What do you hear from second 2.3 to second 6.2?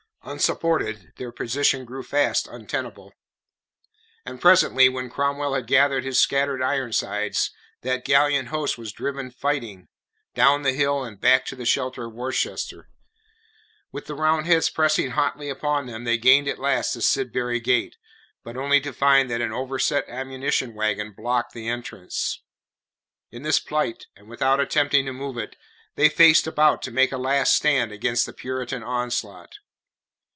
untenable. And presently, when Cromwell had gathered